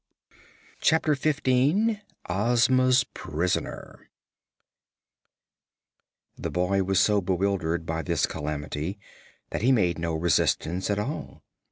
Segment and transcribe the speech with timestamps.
[0.79, 4.09] Chapter Fifteen Ozma's Prisoner
[6.35, 8.97] The boy was so bewildered by this calamity
[9.51, 11.43] that he made no resistance at all.